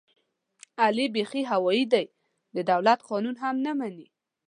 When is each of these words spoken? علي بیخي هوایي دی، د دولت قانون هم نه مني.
علي 0.83 1.05
بیخي 1.15 1.41
هوایي 1.51 1.85
دی، 1.93 2.05
د 2.55 2.57
دولت 2.71 2.99
قانون 3.09 3.35
هم 3.43 3.55
نه 3.65 3.71
مني. 3.79 4.07